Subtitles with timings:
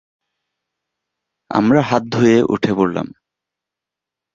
[1.51, 3.07] আমরা হাত ধুয়ে উঠে পড়লাম।